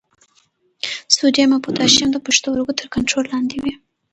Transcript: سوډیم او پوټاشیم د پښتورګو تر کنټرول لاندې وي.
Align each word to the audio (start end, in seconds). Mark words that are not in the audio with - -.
سوډیم 1.15 1.49
او 1.55 1.63
پوټاشیم 1.65 2.09
د 2.13 2.17
پښتورګو 2.25 2.77
تر 2.79 2.87
کنټرول 2.93 3.25
لاندې 3.33 3.57
وي. 3.63 3.73